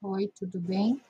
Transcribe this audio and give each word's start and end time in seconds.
Oi, 0.00 0.28
tudo 0.28 0.60
bem? 0.60 1.00